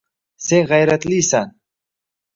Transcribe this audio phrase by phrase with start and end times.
[0.45, 1.55] Sen g‘ayratlisan!